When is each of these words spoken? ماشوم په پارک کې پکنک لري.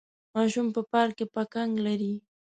ماشوم 0.33 0.67
په 0.75 0.81
پارک 0.91 1.15
کې 1.17 1.25
پکنک 1.33 1.73
لري. 1.85 2.13